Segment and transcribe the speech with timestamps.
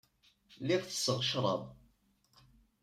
[0.61, 1.61] Lliɣ tesseɣ ccrab.